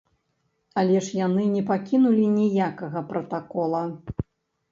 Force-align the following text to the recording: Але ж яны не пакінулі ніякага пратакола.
Але 0.83 1.01
ж 1.07 1.17
яны 1.25 1.43
не 1.55 1.59
пакінулі 1.67 2.23
ніякага 2.39 2.99
пратакола. 3.13 3.83